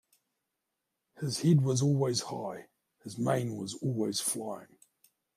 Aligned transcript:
His 1.19 1.41
head 1.41 1.61
was 1.61 1.83
always 1.83 2.21
high, 2.21 2.69
his 3.03 3.19
mane 3.19 3.55
was 3.55 3.75
always 3.83 4.19
flying. 4.19 4.79